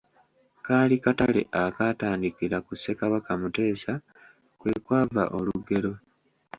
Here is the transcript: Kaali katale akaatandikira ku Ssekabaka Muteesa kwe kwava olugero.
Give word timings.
Kaali 0.65 0.95
katale 1.03 1.41
akaatandikira 1.63 2.57
ku 2.65 2.73
Ssekabaka 2.75 3.31
Muteesa 3.41 3.93
kwe 4.59 4.73
kwava 4.85 5.23
olugero. 5.37 5.91